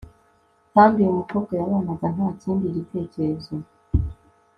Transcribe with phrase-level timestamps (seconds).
[0.73, 3.53] Kandi uyu mukobwa yabanaga nta kindi gitekerezo